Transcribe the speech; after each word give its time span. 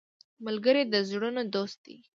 ملګری 0.45 0.83
د 0.93 0.95
زړونو 1.09 1.41
دوست 1.55 1.77
دی 1.85 1.97